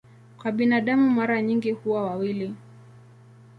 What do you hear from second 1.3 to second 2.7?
nyingi huwa wawili.